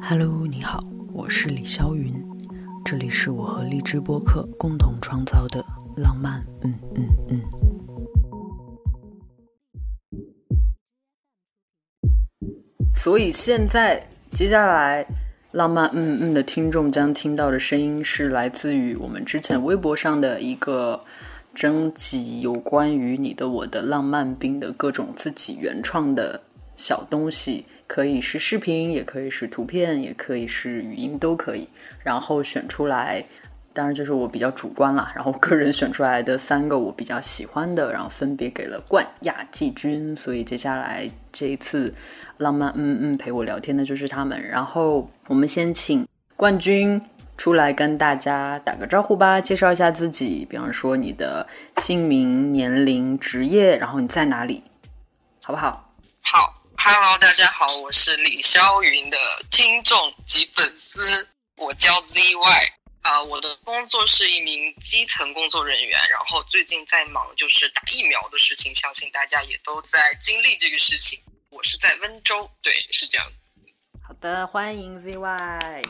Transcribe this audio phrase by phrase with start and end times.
[0.00, 0.82] Hello，你好，
[1.12, 2.14] 我是李霄云，
[2.84, 5.64] 这里是我和荔枝播客共同创造的
[5.96, 7.40] 浪漫，嗯嗯嗯。
[12.94, 15.06] 所以现在接下来
[15.52, 21.00] 浪漫嗯嗯的听众将听到的声音是来自于我们之前微博上的一个
[21.54, 26.40] 征集，有关于你的我的浪漫病的各种自己原创的
[26.74, 27.64] 小东西。
[27.86, 31.68] 可以是视频，也可以是图片，也可以是语音，都可以。
[32.02, 33.24] 然后选出来，
[33.72, 35.12] 当然就是我比较主观啦。
[35.14, 40.16] 然后个人选出来的三个我比较喜欢的，然后分别给了冠亚季军。
[40.16, 41.94] 所以接下来这一次
[42.38, 44.42] 浪漫嗯嗯陪我聊天的就是他们。
[44.42, 47.00] 然后我们先请冠军
[47.36, 51.46] 出来跟大家打个招呼吧，介绍一下自己，比方说你的
[51.76, 54.64] 姓名、年龄、职业，然后你在哪里，
[55.44, 55.92] 好不好？
[56.22, 56.55] 好。
[56.88, 59.18] Hello，大家好，我是李霄云的
[59.50, 62.70] 听众及粉丝，我叫 ZY
[63.02, 71.20] 啊，我的工作是一名基层工作人员，然后最近在忙就是打疫苗的事情，相信大家也都在经历这个事情。
[71.50, 73.26] 我是在温州，对，是这样。
[74.06, 75.84] 好的，欢迎 ZY。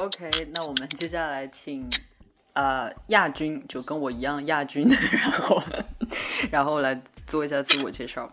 [0.00, 1.90] OK，那我们接下来请
[2.52, 5.60] 呃亚军，就跟我一样亚军，然后
[6.52, 8.32] 然后来做一下自我介绍。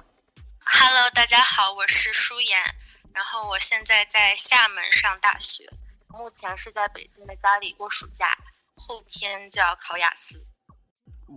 [0.72, 2.64] Hello，大家好，我是舒妍，
[3.12, 5.68] 然后我现在在厦门上大学，
[6.08, 8.38] 目前是在北京的家里过暑假，
[8.76, 10.46] 后天就要考雅思。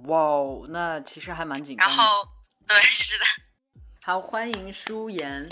[0.05, 1.89] 哇哦，那其实还蛮紧张。
[1.89, 2.29] 然后，
[2.69, 3.25] 对，是的。
[4.05, 5.51] 好，欢迎舒妍。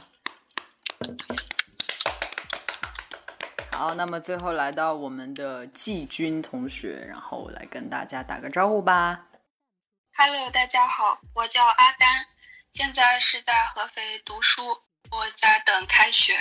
[3.73, 9.27] 好，那么最后来到我们的季军同学，然后来跟大家打个招呼吧。
[10.19, 12.27] Hello，大家好，我叫阿丹。
[12.83, 14.63] 现在是在合肥读书，
[15.11, 16.33] 我在等开学。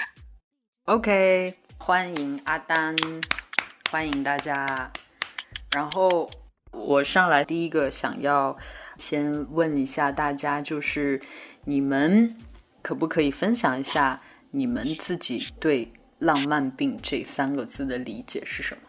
[0.86, 2.96] OK，欢迎阿丹，
[3.92, 4.90] 欢迎大家。
[5.72, 6.32] 然后
[6.72, 8.58] 我上来第一个想要
[8.96, 11.22] 先问一下大家，就是
[11.66, 12.34] 你们
[12.82, 14.22] 可不可以分享一下
[14.52, 18.84] 你们自己对“浪漫病”这三个字的理解是什么？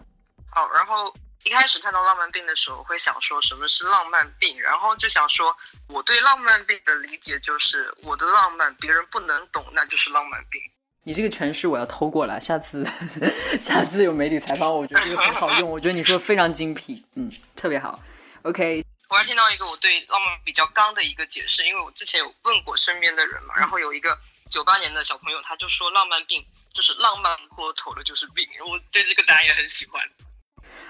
[0.53, 1.13] 好，然后。
[1.45, 5.57] 一开始看到浪漫病的时候，会想说什么是浪漫病，然后就想说，
[5.89, 10.61] 我对浪漫病的理解就是我的浪漫别人不能懂，那就是浪漫病。
[11.03, 12.87] 你这个诠释我要偷过来，下次
[13.59, 17.99] 下次有媒体采访我，我觉得这个很好用，我觉得你说的非常精辟，嗯，特别好。
[18.43, 24.17] OK，我还听到一个我对浪漫比较刚的一个解释，因为我之前有问过身边的人嘛，然后有一个
[24.51, 30.03] 九八年的小朋友，他就说浪漫病就是浪漫过头了就是病，我对这个答案也很喜欢。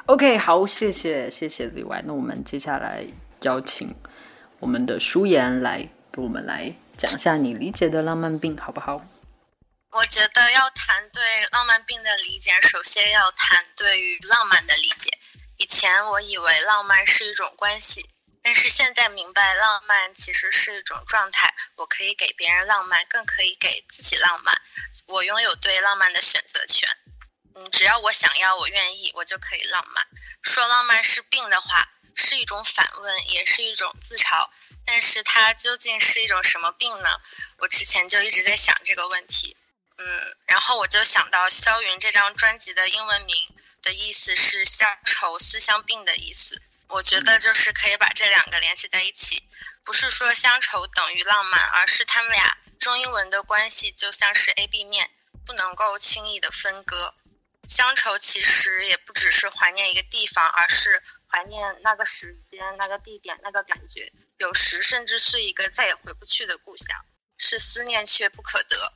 [0.07, 2.03] OK，好，谢谢谢谢 ZY。
[2.05, 3.05] 那我们接下来
[3.43, 3.95] 邀请
[4.59, 9.01] 我们的舒言来给我们来讲一下你理解的浪漫病，好不好？
[9.93, 11.23] 我觉得要谈对
[11.53, 15.11] 浪漫病的理解，首先要谈对于浪漫的理解。
[15.59, 18.09] 以前我以为浪漫是一种关系，
[18.43, 21.53] 但是现在明白，浪漫其实是一种状态。
[21.77, 24.55] 我可以给别人浪漫，更可以给自己浪漫。
[25.07, 26.89] 我拥有对浪漫的选择权。
[27.55, 30.07] 嗯，只要我想要，我愿意，我就可以浪漫。
[30.43, 34.49] 说浪漫是病的话，是一种反问，也是一种自嘲。
[34.87, 37.19] 但是它究竟是一种什么病呢？
[37.59, 39.57] 我之前就一直在想这个问题。
[39.99, 46.63] 嗯，然后我就想到萧云这张专辑的英文名的意思是乡愁思乡病的意思。
[46.89, 49.45] 我觉得就是可以把这两个联系在一起，
[49.85, 55.11] 不是说乡愁等于浪漫，而是他们俩中英文的关系就像是 A B 面，
[55.45, 57.15] 不能够轻易的分割。
[57.69, 64.13] 乡愁其实也不只是怀念一个地方，而是怀念那个时间、那个地点、那个感觉。
[64.39, 67.05] 有时甚至是一个再也回不去的故乡，
[67.39, 68.93] 是思念却不可得。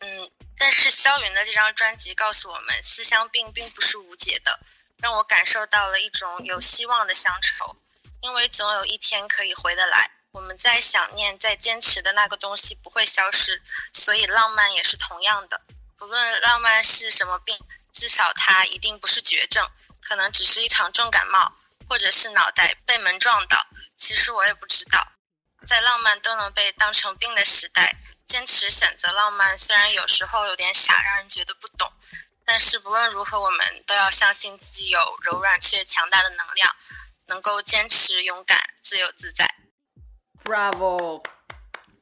[0.00, 4.60] 嗯，但是萧云的这张专辑告诉我们，思乡病并不是无解的，
[4.98, 7.76] 让我感受到了一种有希望的乡愁，
[8.20, 10.10] 因为总有一天可以回得来。
[10.32, 15.60] 我们在想念、在坚持的那个东西不会消失，所以浪漫也是同样的。
[15.96, 17.58] 不论浪漫是什么病。
[17.94, 19.66] 至少它一定不是绝症，
[20.02, 21.54] 可能只是一场重感冒，
[21.88, 23.68] 或者是脑袋被门撞到。
[23.96, 25.12] 其实我也不知道，
[25.64, 27.96] 在浪漫都能被当成病的时代，
[28.26, 31.92] 坚持选择浪漫，虽然有时候有点傻，让人觉得不懂，
[32.44, 36.74] 但是不论如何，我们都要相信自己有柔软却强大的能量，
[37.26, 39.54] 能够坚持、勇敢、自由自在。
[40.42, 41.24] Bravo！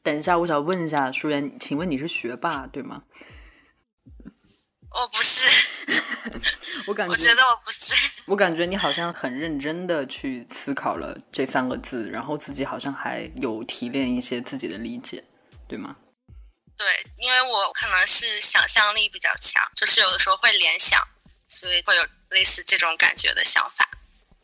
[0.02, 3.02] 等一下，我想问一下舒言，请问你是学霸对吗？
[4.94, 5.46] 我不是
[6.86, 7.94] 我感觉我觉得我不是，
[8.26, 15.22] 我感觉你好像很认真的去思考了这三个字，然后自己好像还有提炼一些自己的理解，
[15.68, 15.96] 对吗？
[16.76, 16.86] 对，
[17.18, 21.00] 因为我可能是想象力比较强，就是有的时候会联想，
[21.48, 23.88] 所以会有类似这种感觉的想法。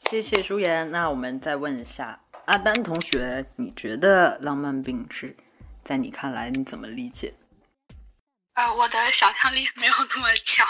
[0.08, 0.90] 谢谢舒言。
[0.90, 5.36] 那我们再问一下阿丹同学，你觉得浪漫病是
[5.84, 7.34] 在你看来你怎么理解？
[8.78, 10.64] 呃，我的想象力没有那么强，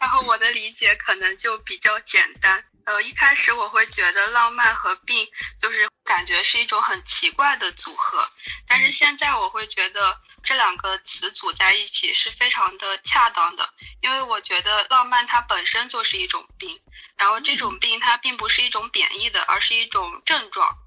[0.00, 2.64] 然后我的理解可能就比较简单。
[2.84, 5.28] 呃，一开始我会觉得浪漫和病
[5.60, 8.26] 就是感觉是一种很奇怪的组合，
[8.66, 16.80] 但是现在我会觉得这两个词组在一起是非常的恰当的，因为我觉得浪漫它本身就是一种病，
[17.18, 20.78] 然后这种病它并不是一种贬义的，而是一种症状。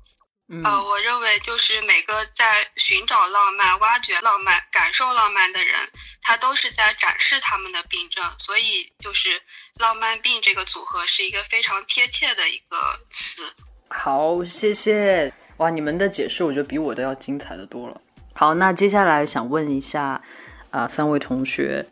[0.64, 2.46] 呃，我认为就是每个在
[2.76, 5.74] 寻找浪漫、挖掘浪漫、感受浪漫的人，
[6.22, 9.42] 他都是在展示他们的病症，所以就是
[9.82, 12.78] “浪漫病”这个组合是一个非常贴切的一个
[13.10, 13.42] 词。
[13.90, 15.72] 好，谢谢哇！
[15.72, 18.00] 你们的解释我觉得比我的要精彩的多了。
[18.34, 20.22] 好，那接下来想问一下
[20.70, 21.84] 啊，三位同学，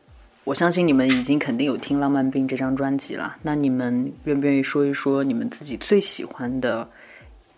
[0.44, 6.88] 我相信你们已经肯定有听《浪漫病》这张专辑了，那你们愿不愿意说一说你们自己最喜欢的？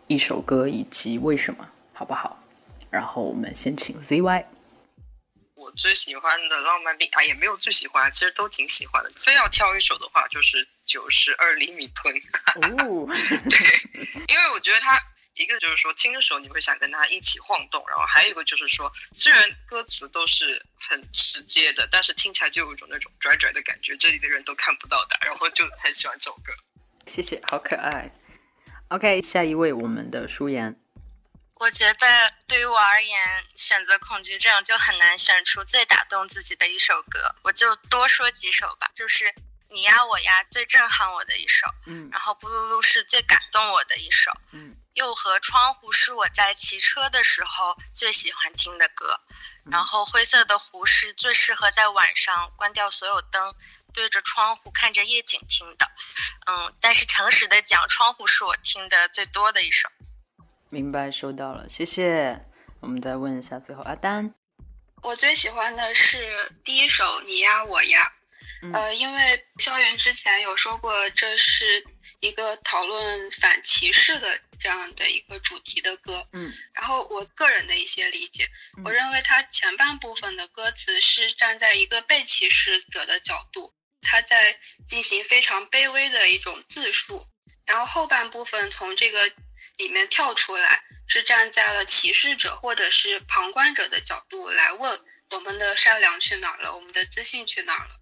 [0.07, 2.41] 一首歌以及为什么，好不好？
[2.89, 4.45] 然后我们先请 ZY。
[5.55, 9.11] 我最喜欢的浪漫病啊，也没有最喜欢，其实都挺喜欢的。
[9.15, 12.15] 非要挑一首的话，就是九十二厘米吞。
[12.15, 13.07] 哦，
[13.49, 14.99] 对，因为我觉得它
[15.33, 26.53] 一个就是说听的时候你会想跟他一起晃动，然后还有一个就是说，虽然歌词都是很直接的，但是听起来就有一种那种拽拽的感觉，这里的人都看不到的，然后就很喜欢这首歌。
[27.07, 28.09] 谢谢，好可爱。
[28.89, 30.79] OK，下一位我们的舒言。
[31.55, 32.07] 我觉得
[32.47, 38.91] 对于我而言，选择恐惧症就很难选出最打动自己的一首歌，我就多说几首吧。
[38.93, 39.33] 就是
[39.69, 49.19] 你呀我呀最震撼我的一首，嗯，然后布鲁鲁是最感动我的一首，嗯，又和窗户是我在骑车的时候最喜欢听的歌，
[49.71, 53.55] 然后灰色的湖是最适合在晚上关掉所有灯。
[53.95, 55.89] 对着窗户看着夜景听的，
[56.47, 59.89] 嗯，但是诚实的讲，窗户是我听的最多的一首。
[60.71, 62.45] 明白，收到了，谢谢。
[62.81, 64.33] 我们再问一下，最后阿丹，
[65.01, 68.13] 我最喜欢的是第一首《你呀我呀》，
[68.73, 71.85] 呃，因为肖云之前有说过，这是
[72.19, 78.49] 一个讨论反歧视的这样的一个主题的歌，嗯，然后我个人的一些理解，
[78.83, 83.73] 我认为它前半部分的歌词是站在一个被歧视者的角度。
[84.05, 84.57] 他在
[84.87, 87.27] 进行非常卑微的一种自述，
[87.65, 89.29] 然后后半部分从这个
[89.77, 97.99] 里面跳出来，是站在了歧视者或者是旁观者的角度来问我们的善良去哪儿了，我们的自信去哪儿了。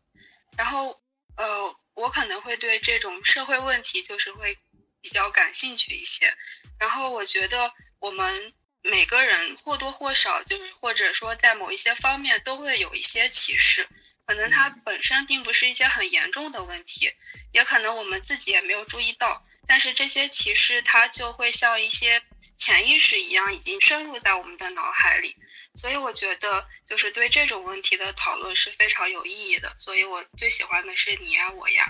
[0.58, 1.02] 然后，
[1.38, 4.60] 呃，我可能会对这种社会问题就是会
[5.02, 6.36] 比较感兴趣一些。
[6.80, 13.88] 然后我觉得我们每个人或多或少就是或者说在某一些方面都会有一些歧视。
[14.26, 17.12] 可能它本身并不是一些很严重的问题，
[17.52, 19.46] 也可能我们自己也没有注意到。
[19.68, 22.22] 但是这些歧视，它就会像一些
[22.58, 25.36] 潜意识一样，已经深入在我们的脑海里。
[25.76, 29.74] 所以我觉得，就是对这种问题的讨论是非常有意义的。
[29.78, 31.86] 所以我最喜欢的是你呀，我呀。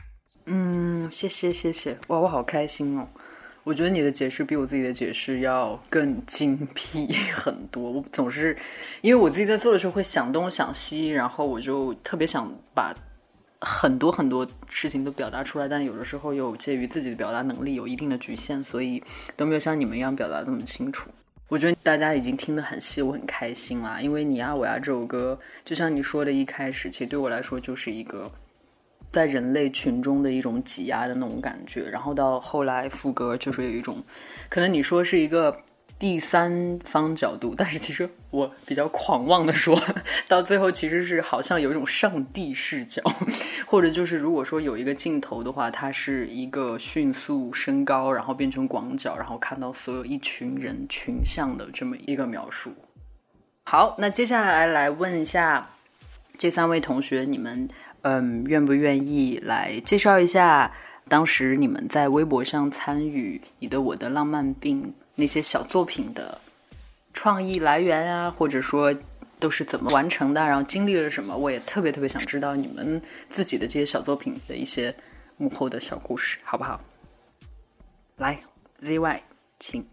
[0.45, 3.07] 嗯，谢谢谢谢，哇，我好开心哦。
[3.63, 7.91] 我觉得你的解释比我自己的解释要更精辟 很多。
[7.91, 8.55] 我总是
[9.01, 12.93] 因为我自己在做的时候会想东想西，然后我就特别想把
[13.61, 19.01] 很多很多事情都表达出来，但有的时候又介于自己的表达能力有一定的局限，所以
[19.37, 21.09] 都没有像你们一样表达这么清楚。
[21.47, 24.01] 我觉得大家已经听得很细，我很开心啦。
[24.01, 28.29] 因为你呀我呀这首歌，就像你说的，一开始其实对我来说就是一个。
[29.13, 34.03] 在人类群中的一种挤压的那种感觉，然后到后来副歌就是有一种，
[34.49, 35.55] 可能你说是一个
[35.99, 39.79] 第三方角度，但是其实我比较狂妄的说，
[40.27, 43.03] 到最后其实是好像有一种上帝视角，
[43.67, 52.73] 或者就是如果说有一个镜头的话，它是一个迅速升高，然后变成广角，然后看到所有一群人群像的这么一个描述。
[53.65, 55.69] 好，那接下来来问一下
[56.35, 57.69] 这三位同学，你们。
[58.03, 60.71] 嗯，愿不愿意来介绍一下
[61.07, 64.83] 当时你们在微博上参与《你的我的浪漫病》
[65.15, 66.39] 那些小作品的
[67.13, 68.93] 创意来源啊，或者说
[69.39, 71.35] 都是怎么完成的，然后经历了什么？
[71.35, 74.93] 我也特别特别想知道你们自己的这些小作品的一些
[75.37, 76.79] 幕后的小故事，好不好？
[78.17, 78.37] 来
[78.81, 79.19] ，ZY，
[79.59, 79.85] 请。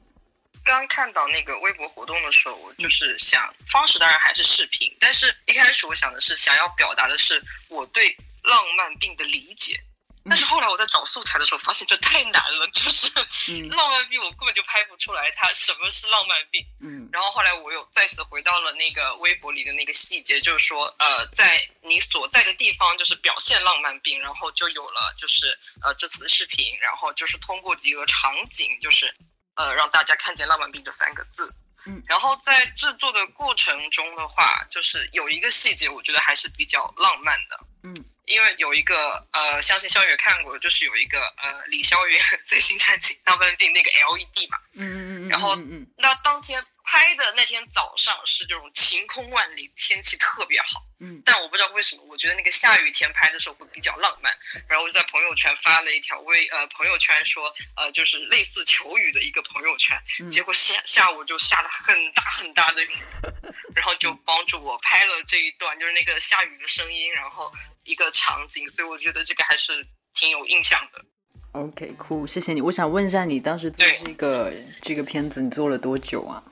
[0.70, 9.78] 刚看到那个微博活动的时候，我就是想方式当然还是视频，但是一开始我想的是想要表达的是我对浪漫病的理解，
[10.24, 13.10] 但是后来我在找素材的时候，发现这太难了，就是
[13.48, 16.64] 嗯浪漫病我根本就拍不出来它什么是浪漫病。
[16.80, 29.12] 嗯然后后来我又再次回到了那个微博里的那个细节，就是说，呃，在你所在的地方就是表现浪漫病，然后就有了就是呃这次的视频，然后就是通过几个场景，就是
[29.60, 31.52] 呃让大家看见浪漫病这三个字。
[31.86, 37.58] 嗯，然后在制作的过程中的话，就是有一个细节，我觉得还是比较浪漫的。
[37.82, 50.84] 嗯，因为有一个呃，相信肖远看过，就是有一个呃李肖云 最新专辑浪漫病那个 LED 嘛，嗯嗯嗯，然后嗯嗯那当天拍的那天早上是这种晴空万里，天气特别好。
[50.98, 54.36] 嗯但我不知道为什么，我觉得那个下雨天拍的时候会比较浪漫。
[54.68, 59.96] 然后我就在朋友圈发了一条微呃朋友圈说，呃就是类似求雨的一个朋友圈。
[60.18, 62.90] 嗯结果下下午就下了很大很大的雨，
[63.76, 67.52] 然后就帮助我拍了这一段，就是那个下雨的声音，然后
[67.84, 68.68] 一个场景。
[68.68, 71.04] 所以我觉得这个还是挺有印象的。
[71.52, 72.60] OK，酷，谢谢你。
[72.60, 76.42] 我想问一下，你当时做对这个这个片子，你做了多久啊？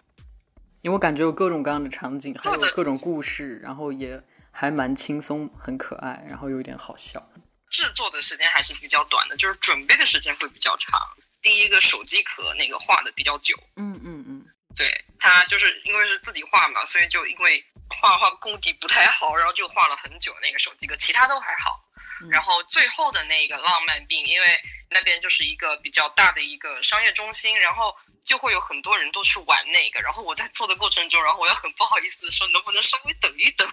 [0.83, 7.29] 因为我感觉有各种各样的场景，还有各种故事，然后也还蛮轻松，很可爱，然后有点好笑。
[7.71, 11.01] 制作的时间还是比较短的，就是准备的时间会比较长。
[11.43, 21.85] 第一个手机壳那个画的比较久，嗯嗯嗯对他就是因为是自己画嘛，所以就因为画画功底不太好，然后就画了很久那个手机壳，其他都还好。
[22.21, 24.47] 嗯然后最后的那个浪漫病，因为
[24.89, 27.95] 那边就是一个比较大的一个商业中心，然后
[28.25, 30.01] 就会有很多人都去玩那个。
[30.01, 33.67] 然后我在做的过程中，然后我又很不好意思地说，能不能稍微等一等，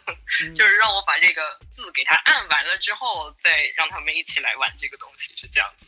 [0.44, 5.88] 嗯， 就是让我把这个字给它按完了之后，再让他们一起来玩这个东西，是这样子。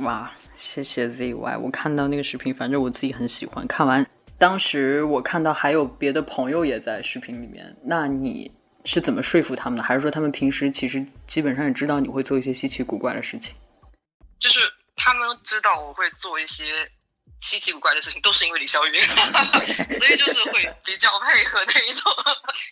[0.00, 3.64] 哇，谢谢 ZY，我看到那个视频，反正我自己很喜欢。
[3.68, 4.04] 看完，
[4.38, 8.50] 当时我看到还有别的朋友也在视频里面，那你
[8.84, 9.82] 是怎么说服他们的？
[9.82, 13.54] 还是说他们平时其实基本上也知道你会做一些稀奇古怪的事情？
[14.38, 14.60] 就是
[14.96, 16.90] 他们知道我会做一些
[17.40, 19.00] 稀奇古怪的事情，都是因为李霄云，
[19.98, 22.12] 所以就是会比较配合那一种。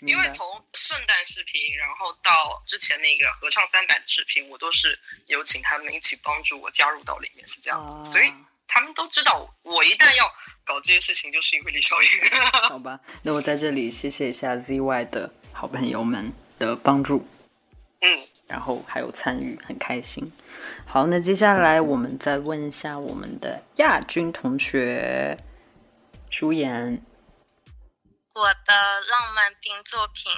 [0.02, 8.04] 因为从圣诞视频，然后到之前那个合唱三百的视频，我都是有请他们一起帮助我加入到里面，是这样啊。
[8.04, 8.32] 所以
[8.66, 10.24] 他们都知道，我一旦要
[10.64, 12.40] 搞这些事情，就是因为李霄云。
[12.68, 17.24] 好吧，那我在这里谢谢一下 ZY 的好朋友们的帮助，
[18.00, 20.28] 嗯，然后还有参与，很开心。
[20.84, 25.38] 好，那接下来我们再问一下我们的亚军同学
[26.28, 27.00] 舒言。
[28.34, 30.32] 我的浪漫冰作品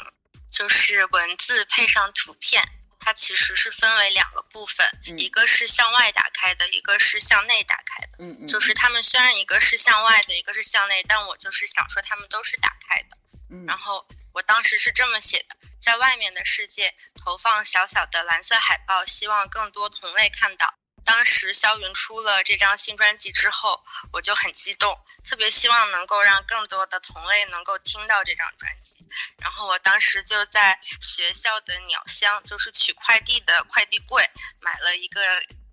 [0.50, 2.62] 就是文字配上图片，
[3.00, 8.18] 它其实是分为两个部分，嗯一个是向外打开的，一个是向内打开的。
[8.18, 13.16] 嗯嗯，就是他们虽然一个是向外的，一个是向内，但我就是想说他们都是打开的。
[13.48, 20.74] 嗯然后我当时是这么写的：在外面的世界投放小小的蓝色海报，希望更多同类看到。
[21.04, 28.96] 当时肖云出了这张新专辑之后，我就很激动，特别希望能够让更多的同类能够听到这张专辑。
[29.38, 34.28] 然后我当时就在学校的鸟箱，就是取快递的快递柜，
[34.60, 35.20] 买了一个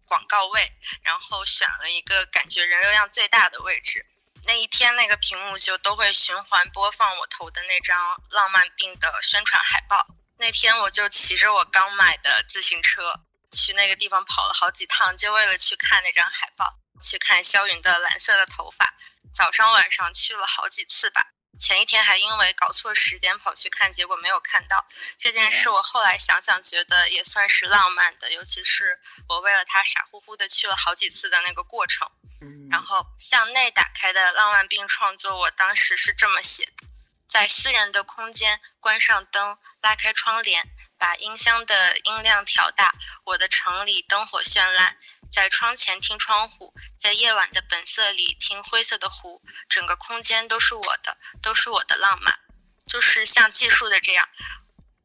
[0.06, 4.06] 广告位，然后选了一个感觉人流量最大的位置。
[4.44, 10.08] 那一天，那个屏幕就都会循环播放我投的那张《浪漫病》的宣传海报。
[10.38, 13.22] 那天我就骑着我刚买的自行车
[13.52, 18.96] 去那个地方跑了好几趟，就为了去看那张海报，去看肖云的蓝色的头发。
[19.34, 21.28] 早上晚上去了好几次吧。
[21.60, 24.88] 前一天还因为搞错时间跑去看，结果没有看到
[25.20, 25.70] 这件事。
[25.70, 32.10] 我后来想想，觉得也算是浪漫的，尤其是我为了他傻乎乎的去了好几次的那个过程。
[32.70, 36.88] 然后向内打开的浪漫病创作，我当时是这么写的：
[37.28, 40.68] 在私人的空间关上灯，拉开窗帘，
[40.98, 42.96] 把音箱的音量调大。
[43.26, 44.98] 我的城里灯火绚烂，
[45.32, 52.40] 在窗前听窗户，在夜晚的本色里听灰色的湖，整个空间都是我的，都是我的浪漫，
[52.86, 54.28] 就是像记述的这样。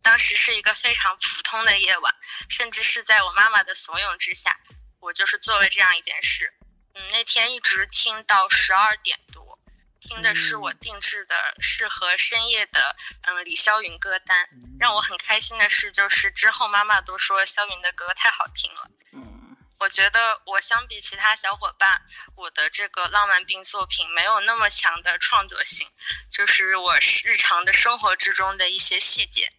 [0.03, 2.15] 当时是一个非常普通的夜晚，
[2.49, 4.59] 甚至是在我妈妈的怂恿之下，
[5.01, 6.55] 我就是做了这样一件事。
[6.97, 9.59] 嗯，那天一直听到十二点多，
[10.01, 14.49] 听的是我定制的适合深夜的嗯李霄云歌单。
[14.81, 18.91] 让我很开心的是，就是之后妈妈都说霄云的歌太好听了。
[19.13, 22.01] 嗯我觉得我相比其他小伙伴，
[22.35, 25.87] 我的这个浪漫病作品没有那么强的创作性，
[26.31, 29.53] 就是我日常的生活之中的一些细节。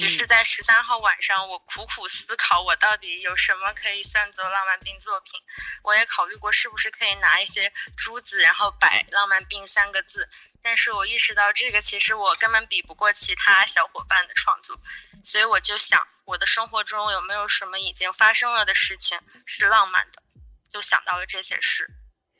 [0.00, 5.38] 只是在十三号晚上，我苦苦思考，我到底有什么可以算作浪漫病作品。
[5.82, 10.30] 我也考虑过是不是可以拿一些珠子，然后摆“浪漫病”三个字。
[10.62, 14.80] 但是我意识到，这个其实我根本比不过其他小伙伴的创作，
[15.22, 20.22] 所以我就想，我的生活中有没有什么已经发生了的事情是浪漫的？
[20.70, 21.90] 就想到了这些事。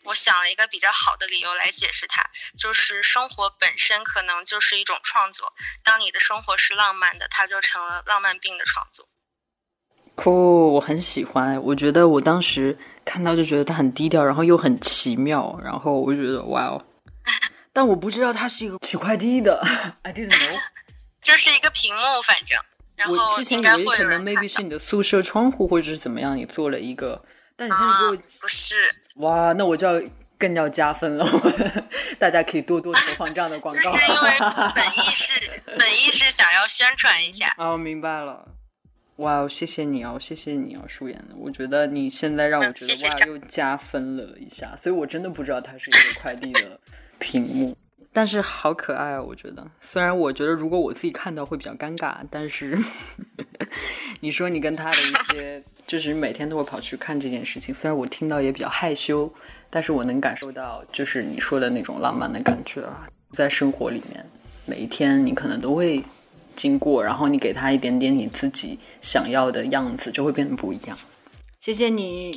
[0.05, 2.25] 我想了一个比较好的理由来解释它，
[2.57, 5.53] 就是生活本身可能就是一种创作。
[5.85, 9.07] 当你的生活是浪漫的，它就成了浪漫病的创作。
[10.15, 11.63] 酷，我很喜欢。
[11.63, 16.85] 我觉得我当时看到就觉得它很低调，然后又很奇妙，然后我就觉得哇哦。
[17.73, 19.63] 但我不知道它是一个取快递的
[20.03, 20.61] ，I didn't know。
[21.21, 22.59] 就是一个屏幕，反正。
[23.09, 27.23] 我之前以为可能 maybe 是你的宿舍窗户或者是怎么样，你做了一个。
[27.61, 28.75] 但你现在给我不是
[29.17, 31.27] 哇，那我就要更要加分了。
[32.19, 33.81] 大家可以多多投放这样的广告。
[33.83, 34.31] 就是因为
[34.75, 37.53] 本意是本意是想要宣传一下。
[37.59, 38.49] 哦，明白了。
[39.17, 41.23] 哇，谢谢你哦，谢谢你哦，舒言。
[41.37, 44.75] 我觉得你现在让我觉得哇，又加分了一下。
[44.75, 46.81] 所以我真的不知道它是一个快递的
[47.19, 47.77] 屏幕。
[48.13, 49.23] 但是好可爱啊！
[49.23, 52.77] 我觉得，虽然我觉得如果我自己看到会比较尴尬，但是
[54.19, 59.29] 你说你跟他的一些，就是每天都会跑去看这件事情，虽然我听到也比较害羞，
[59.69, 64.25] 但是我能感受到，就是你说的那种浪漫的感觉啊，在生活里面，
[64.67, 66.01] 每一天你可能都会
[66.55, 70.97] 经过，然后你给他一点点你自己想要的样子，就会变得不一样。
[71.59, 72.31] 谢谢你，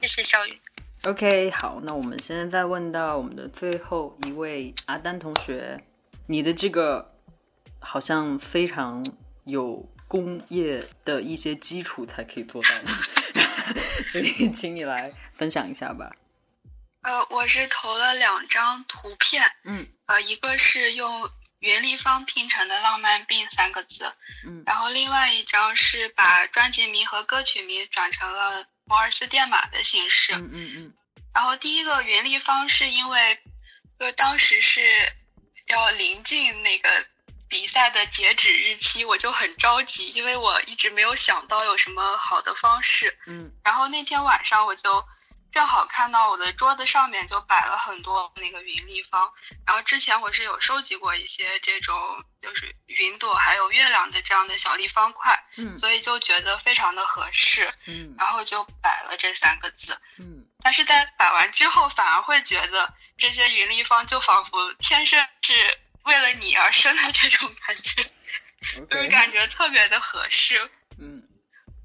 [0.00, 0.58] 谢谢小雨。
[1.04, 5.80] OK，好，那我们现在再问到我们的最后一位阿丹同学，
[6.26, 7.12] 你的这个
[7.78, 9.06] 好像非常
[9.44, 12.88] 有工业的一些基础才可以做到的，
[14.10, 16.10] 所以请你来分享一下吧。
[17.02, 24.12] 呃，我是投了两张图片，嗯，呃，一个是用云立方拼成的“浪漫病”三个字，
[24.46, 28.66] 嗯，然后另外一张是把专辑名和歌曲名转成了。
[28.88, 30.94] 摩尔斯电码的形式，嗯嗯嗯，
[31.34, 33.36] 然后第一个云立方是因为，
[33.98, 34.80] 就当时是
[35.66, 36.88] 要临近那个
[37.48, 45.04] 比赛的截止日期，我就很着急，因为我一直没有想到有什么好的方式，嗯，然后那天晚上我就。
[45.52, 49.32] 正好看到我的桌子上面就摆了很多那个云立方，
[49.66, 51.96] 然后之前我是有收集过一些这种
[52.38, 68.02] 就是云朵还有月亮的这样的小立方块，嗯，所以就觉得非常的合适，嗯，然后就摆了这三个字，嗯，但是在摆完之后反而会觉得这些云立方就仿佛天生是为了你而生的这种感觉，
[68.90, 70.58] 就是感觉特别的合适，
[70.98, 71.22] 嗯，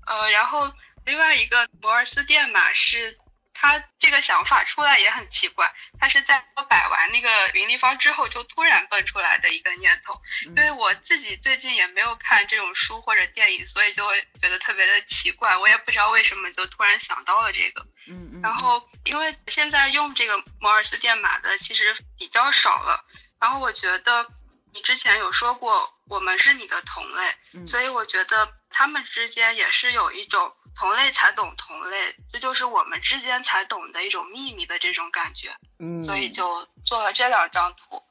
[0.08, 0.74] 呃，然后
[1.06, 3.18] 另外一个摩尔斯电码是。
[3.54, 10.20] 他这个想法出来也很奇怪，他是在我摆完那个云立方之后就突然蹦出来的一个念头。
[10.48, 15.56] 因为我自己最近也没有看这种书或者电影，所以就会觉得特别的奇怪。
[15.58, 17.86] 我也不知道为什么就突然想到了这个。
[18.08, 18.42] 嗯嗯。
[18.42, 23.06] 然后因为现在用这个摩尔斯电码的其实比较少了，
[23.42, 24.26] 然后我觉得
[24.74, 30.52] 你之前有说过我们是你的同类，所以我觉得他们之间也是有一种。
[30.74, 35.50] 同类才懂同类，这就是我们之间才懂的一种秘密的这种感觉。
[35.80, 38.02] 嗯，所以就做了这两张图。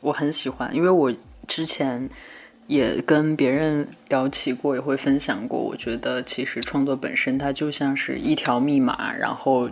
[0.00, 1.10] 我很喜欢，因为我
[1.48, 2.10] 之前
[2.66, 5.58] 也跟别人聊起过，也会分享过。
[5.58, 9.70] 我觉得其实创作本身它就像是一条密码，然后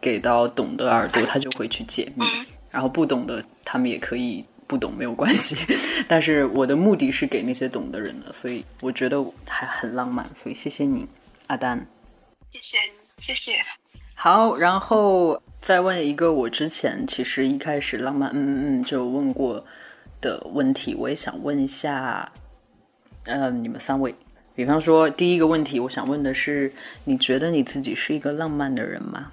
[0.00, 2.24] 给到懂的耳朵，他就会去解密；
[2.70, 5.56] 然后不懂的，他们也可以不懂， 没有关系。
[6.06, 10.24] 但是我的目的是给那些懂的人的，所以我觉得还很浪漫。
[10.40, 11.04] 所以谢谢你。
[11.48, 11.84] 阿丹，
[12.52, 13.58] 谢谢你，谢谢。
[14.14, 19.64] 好，然后再问一个我之前其实一开始浪漫嗯嗯嗯就问过
[20.20, 22.30] 的问题，我也想问一下，
[23.24, 24.14] 呃，你们三位，
[24.54, 29.32] 比方说第一个问题，我想问的是，你觉得你自己是一个浪漫的人吗？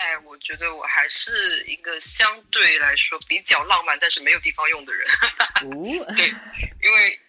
[0.00, 5.06] 哎，我觉得我还是一个相对来说比较浪漫，但是没有地方用的人。
[5.62, 6.28] 哦， 对，
[6.82, 7.20] 因为。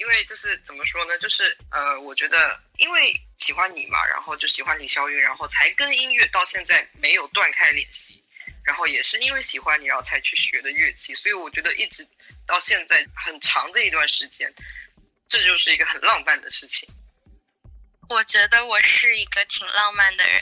[0.00, 8.24] 因为就是怎么说呢，就是呃，我觉得因为喜欢你嘛，然后就喜欢李霄云，然后才跟音乐到现在没有断开联系，
[8.64, 12.02] 然后也是因为喜欢你，然后才去学的乐器，所以我觉得一直
[12.46, 14.50] 到现在很长的一段时间，
[15.28, 16.88] 这就是一个很浪漫的事情。
[18.08, 20.40] 我觉得我是一个挺浪漫的人。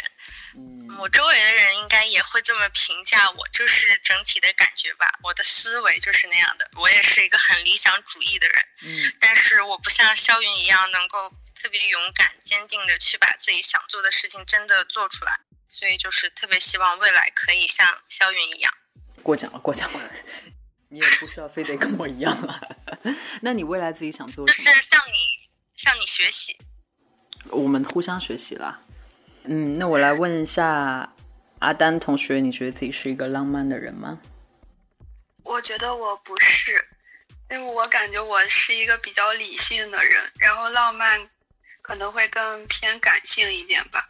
[0.99, 5.07] 我周围的人应该也会这么评价我，就是整体的感觉吧。
[5.23, 8.65] 我的思维就是那样的，我也是一个很理想主义的人。
[8.83, 15.41] 嗯，但是我不像肖云一样能够特别勇敢、坚定的去把自己想做的事情真的做出来。
[15.69, 18.73] 所以就是特别希望未来可以像肖云一样。
[19.23, 20.11] 过奖了，过奖了。
[20.89, 22.79] 你也不需要非得跟我一样了。
[23.43, 24.47] 那你未来自己想做？
[24.47, 26.57] 就是向你向你学习。
[27.51, 28.81] 我们互相学习了。
[29.51, 31.11] 嗯，那我来问一下
[31.61, 34.21] 阿丹同学，你觉得自己是一个浪漫的人吗？
[35.43, 36.73] 我觉得我不是，
[37.51, 41.27] 因为我感觉我是一个比较理性的人，然后浪漫
[41.81, 44.07] 可能会更偏感性一点吧。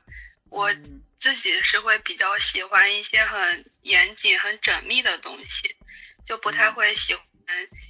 [0.51, 0.69] 我
[1.17, 5.77] 自己是会比较喜欢一些很严谨、很缜密的东西，
[6.25, 7.25] 就不太会喜欢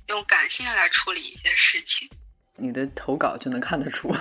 [0.08, 2.10] 用感性来处理一些事情。
[2.56, 4.14] 你的投稿就能看得出。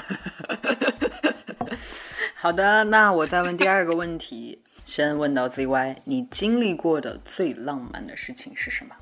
[2.39, 8.95] 好的，那我再问第二个问题，先问到 ZY，你经历过的最浪漫的事情是什么？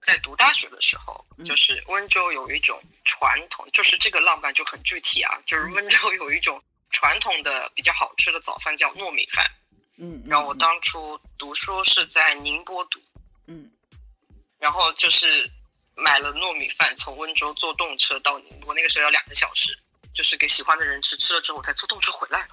[0.00, 6.58] 在读大学的时候，就是温州有一种传统，就是这个浪漫就很具体啊，就是温州有一种
[6.90, 9.44] 传统的比较好吃的早饭叫糯米饭。
[9.98, 12.98] 嗯，然后我当初读书是在宁波读，
[13.48, 13.70] 嗯，
[14.58, 15.26] 然后就是
[15.94, 19.78] 买了糯米饭，从温州坐动车到宁波，那个时候要两个小时，
[20.14, 22.48] 就是给喜欢的人吃，吃了之后我才坐动车回来了。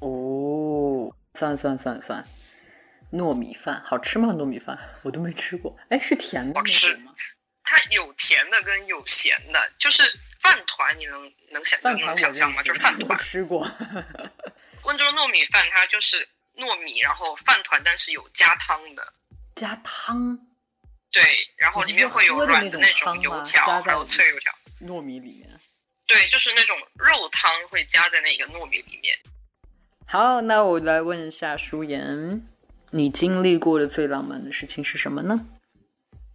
[0.00, 2.26] 哦，算算算算，
[3.12, 4.28] 糯米饭好吃吗？
[4.32, 7.14] 糯米饭我都没吃过，哎，是甜的好吃吗？
[7.62, 10.02] 它有甜的跟有咸的，就是
[10.40, 12.62] 饭团，你能能想能想象吗？
[12.62, 13.18] 就是饭团。
[13.18, 13.68] 吃过。
[14.84, 19.12] 温州的糯米饭它就是糯米，然后饭团，但是有加汤的。
[19.56, 20.38] 加汤，
[21.10, 21.22] 对，
[21.56, 24.54] 然后里面会有软的那种油条，还有脆油条。
[24.82, 25.60] 糯米里面。
[26.06, 29.18] 对，就是那种肉汤会加在那个糯米里面。
[30.06, 32.46] 好，那我来问一下舒言，
[32.90, 35.46] 你经历过的最浪漫的事情是什么呢？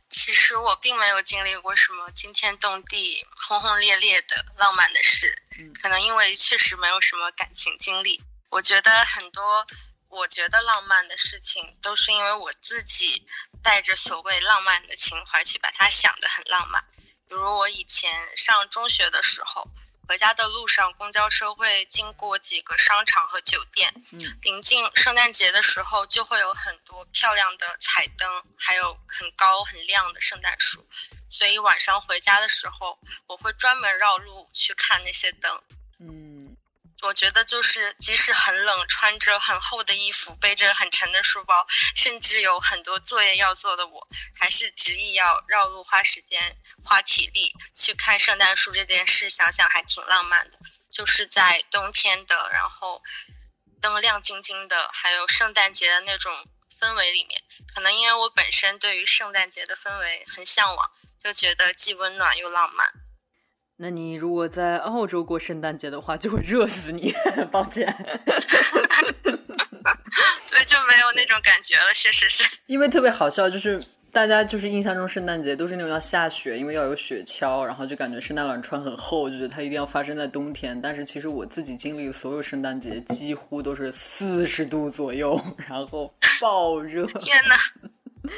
[0.09, 8.21] 其实我并没有经历过什么惊天动地、轰轰烈烈的浪漫的事，嗯可能因为确实没有什么感情经历。
[8.49, 9.65] 我觉得很多
[10.09, 13.25] 我觉得浪漫的事情，都是因为我自己
[13.63, 16.83] 带着所谓浪漫的情怀去把它想得很浪漫。
[17.31, 19.65] 比如我以前上中学的时候，
[20.05, 23.89] 回家的路上，公交车会经过几个商场和酒店。
[24.11, 30.85] 嗯临近圣诞节的时候，就会有很多漂亮的彩灯，还有很高很亮的圣诞树。
[31.29, 35.63] 所以晚上回家的时候，我会专门绕路去看那些灯。
[37.01, 44.07] 我觉得就是，即使很冷，穿着很厚的衣服，背着很沉的书包，甚至有很多作业要做的我，
[44.39, 50.59] 还是执意要绕路、花时间、花体力去看圣诞树这件事，想想还挺浪漫的。
[50.89, 53.01] 就是在冬天的，然后
[53.81, 56.31] 灯亮晶晶的，还有圣诞节的那种
[56.79, 57.41] 氛围里面，
[57.73, 62.93] 可能因为我本身对于圣诞节的氛围很向往，就觉得既温暖又浪漫。
[63.83, 67.11] 那你如果在澳洲过圣诞节的话，就会热死你。
[67.49, 67.83] 抱歉，
[69.23, 69.33] 对，
[70.65, 72.43] 就没有那种感觉了，确实是。
[72.67, 80.79] 因为特别好笑，就是大家就是印象中圣诞节都是那种要下雪，因为要有雪橇，然后就感觉圣诞老人穿很厚，就觉得它一定要发生在冬天。
[80.79, 87.07] 但是其实我自己经历的所有圣诞节，几乎都是四十度左右，然后爆热。
[87.17, 88.31] 天呐！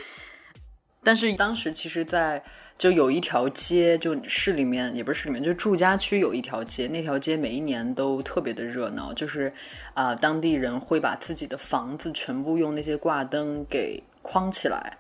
[1.03, 2.41] 但是当时其实，在
[2.77, 9.51] 就有一条街，就市里面也不是市里面，就住家区有一条街，那条街每一年都特别的热闹，就是
[9.93, 14.97] 啊、当地人会把自己的房子全部用那些挂灯给框起来，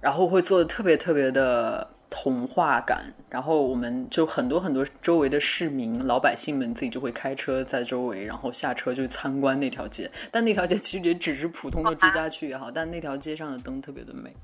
[0.00, 14.34] 然后会做的特别特别的童话感，然后我们就很多很多周围的市民老百姓们自己就会开车在周围，然后下车就参观那条街，但那条街其实也只是普通的住家区也好，但那条街上的灯特别的美。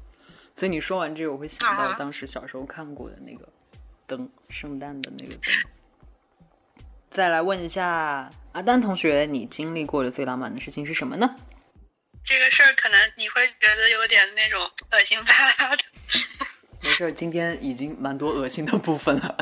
[0.58, 3.48] 所以你说完这个，我会想到啊当时小时候看过的那个
[4.08, 5.52] 灯，圣诞的那个灯。
[7.10, 11.36] 再来问一下阿丹同学，你经历过的最浪漫的事情是什么呢？
[12.24, 15.84] 这个事儿可能你会觉得有点那种恶心巴拉的，
[16.82, 19.36] 没事儿，今天已经蛮多恶心的部分了，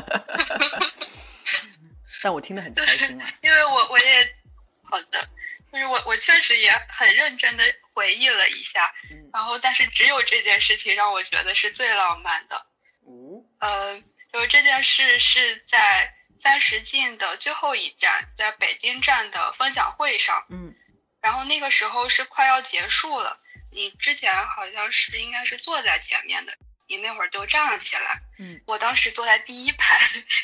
[2.21, 3.27] 但我听得很开心啊。
[3.41, 4.35] 因为我我也
[4.83, 5.27] 好的，
[5.73, 7.63] 就是我我确实也很认真的
[7.97, 12.67] 回忆了一下，嗯然后但是只有这件事情让我觉得是最浪漫的。
[13.07, 13.99] 嗯，呃，
[14.31, 20.75] 就是这件事是在三十进的最后一站，在北京站的分享会上，嗯
[21.21, 23.39] 然后那个时候是快要结束了，
[23.71, 26.55] 你之前好像是应该是坐在前面的，
[26.87, 28.21] 你那会儿就站了起来。
[28.37, 29.99] 嗯，我当时坐在第一排，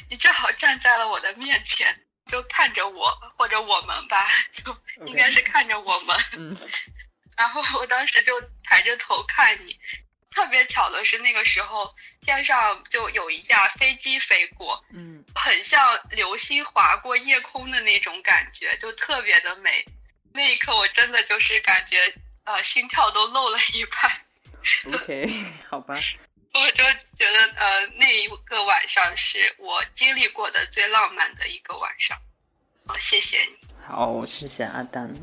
[0.09, 3.05] 你正好站在了我的面前，就看着我
[3.37, 6.17] 或者我们吧，就应该是看着我们。
[6.33, 6.57] 嗯
[7.37, 9.79] 然后我当时就抬着头看你。
[10.35, 19.85] 特别巧的是，那个时候天上就有一架飞机飞过，嗯，很像流星划过夜空的那种感觉，就特别的美。
[20.33, 22.11] 那一刻，我真的就是感觉，
[22.45, 24.25] 呃，心跳都漏了一拍。
[24.91, 25.99] OK， 好吧。
[26.55, 26.83] 我就
[27.15, 32.17] 觉得，呃，那一个晚上是我经历过的最浪漫的一个晚上。
[32.87, 33.57] 好，谢谢你。
[33.85, 35.13] 好，谢谢阿丹。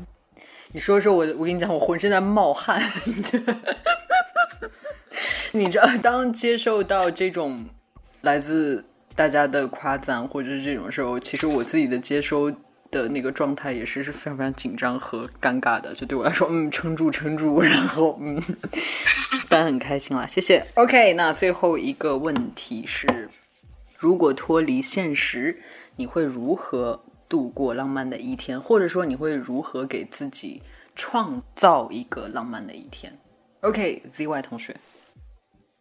[0.73, 2.81] 你说说我，我跟你讲，我浑身在冒汗。
[5.53, 7.65] 你知道，当接受到这种
[8.21, 12.49] 来自大家的夸赞或者是这种时候，其实我自己的接收
[12.89, 15.93] 的那个状态也是是非常非常紧张和尴尬的。
[15.93, 18.41] 就对我来说，嗯，撑住，撑住， 然后嗯，
[19.49, 20.65] 但很开心啦，谢谢。
[20.75, 23.29] OK，那最后一个问题是，
[23.97, 25.59] 如果脱离现实，
[25.97, 28.59] 你会如何度过浪漫的一天？
[28.59, 30.61] 或者说，你会如何给自己
[30.97, 33.17] 创造一个浪漫的一天
[33.61, 34.75] ？OK，ZY 同学。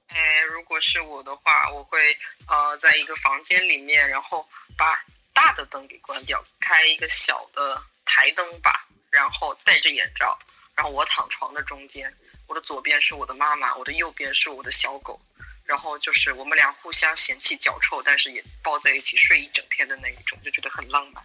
[0.07, 1.99] 哎，如果是我的话，我会
[2.47, 10.39] 呃，在一个房间里面，然后把大的灯给关掉，开一个小的台灯吧，然后戴着眼罩，
[10.77, 12.15] 然后我躺床的中间，
[12.47, 15.21] 我的左边是我的妈妈，我的右边是我的小狗，
[15.65, 21.25] 然后就是我们俩互相嫌弃脚臭，但是也抱在一起睡一整天的那一种，就觉得很浪漫，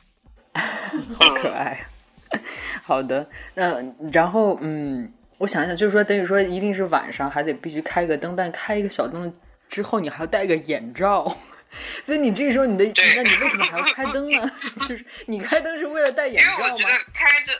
[1.20, 1.86] 好可爱。
[2.82, 5.13] 好的，那然后嗯。
[5.38, 9.28] 我想一想，就是说，等于说，一定是晚上还得必须开个灯，但开一个小灯
[9.68, 11.38] 之后，你还要戴个眼罩，
[12.02, 12.86] 所以你这时候你的，
[13.18, 14.50] 那你为什么还要开灯呢？
[14.88, 16.58] 就是你开灯是为了戴眼罩吗？
[16.60, 17.52] 因为我觉得开着，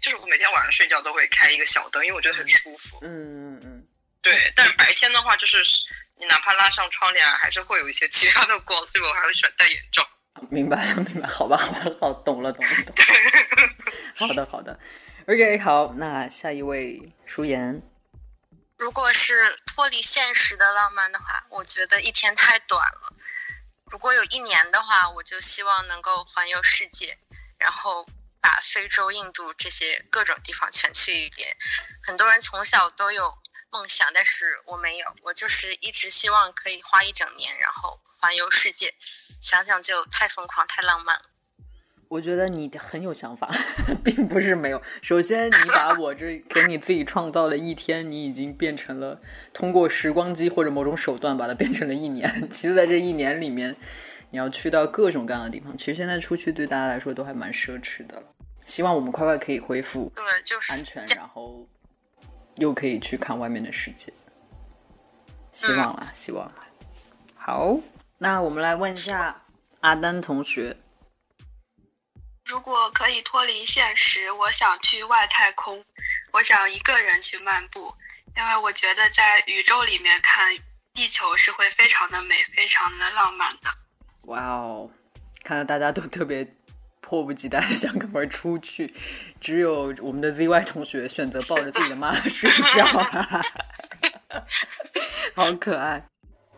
[0.00, 3.00] 就是我每天晚上睡觉都会开一个小灯，因为我觉得很舒服。
[3.02, 3.84] 嗯嗯嗯。
[4.22, 5.56] 对，但是白天的话，就是
[6.20, 10.06] 你哪怕拉上窗帘，还是会有一些其他的光，所以我还会喜欢戴眼罩。
[10.50, 12.94] 明白了，明白， 好吧，好吧，好，懂了，懂了，懂。
[14.16, 14.78] 好的，好的。
[15.26, 17.82] OK，好，那下一位舒言。
[18.76, 23.14] 如果是脱离现实的浪漫的话，我觉得一天太短了。
[23.86, 27.16] 如果有一年的话，我就希望能够环游世界，
[27.58, 28.06] 然后
[28.40, 31.56] 把非洲、印度这些各种地方全去一遍。
[32.02, 33.38] 很多人从小都有
[33.70, 38.94] 梦想，但是我没有，我就是一直希望可以花一整年，然后环游世界。
[39.38, 41.22] 想想就太疯狂、太浪漫了。
[42.08, 43.50] 我觉得你很有想法，
[44.02, 44.80] 并不是没有。
[45.02, 49.20] 首先，你把我这给你自己创造了一天，你已经变成了
[49.52, 52.26] 通过时光机或者某种手段把它变成了一年。
[52.48, 53.76] 其实，在这一年里面，
[54.30, 55.76] 你要去到各种各样的地方。
[55.76, 58.26] 其实现在出去对大家来说都还蛮奢侈的了。
[58.64, 61.68] 希望我们快快可以恢复，对，就是安全，然后
[62.56, 64.10] 又可以去看外面的世界。
[65.52, 66.54] 希望了，希望了。
[67.34, 67.76] 好，
[68.18, 69.42] 那我们来问一下
[69.80, 70.76] 阿丹同学。
[72.46, 75.84] 如果可以脱离现实，我想去外太空，
[76.32, 77.94] 我想一个人去漫步，
[78.36, 80.54] 因为我觉得在宇宙里面看
[80.92, 83.70] 地球是会非常的美，非常的浪漫的。
[84.26, 84.90] 哇哦，
[85.42, 86.46] 看到大家都特别
[87.00, 88.94] 迫不及待的想赶快出去，
[89.40, 92.84] 只有我们的 ZY 同学选择抱着自己的妈妈睡觉，
[95.34, 96.06] 好可爱。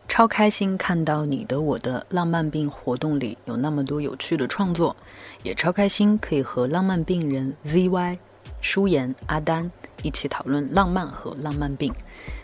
[0.07, 4.95] 超开心看到你的我的浪漫病活动里有那么多有趣的创作，
[5.43, 8.17] 也超开心可以和浪漫病人 ZY、
[8.59, 9.69] 舒言、阿丹
[10.01, 11.93] 一起讨论浪漫和浪漫病。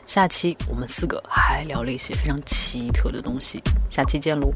[0.05, 4.51] 下期我们四个还聊了一些非常奇特的东西，下期见喽。